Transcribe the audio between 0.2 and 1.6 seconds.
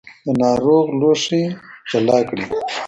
د ناروغ لوښي